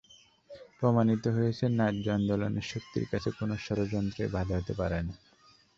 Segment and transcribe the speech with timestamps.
[0.77, 5.13] প্রমাণিত হয়েছে, ন্যায্য আন্দোলনের শক্তির কাছে কোনো ষড়যন্ত্রই বাধা হতে পারে না।